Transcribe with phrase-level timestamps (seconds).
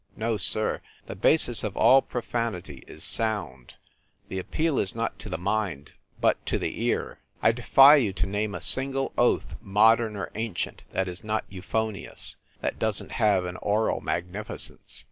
[0.17, 0.81] "No, sir.
[1.05, 3.75] The basis of all profanity is sound.
[4.29, 7.19] The appeal is not to the mind, but to the ear.
[7.43, 12.37] I defy you to name a single oath, modern or ancient, that is not euphonious
[12.61, 14.99] that doesn t have an oral magnificence.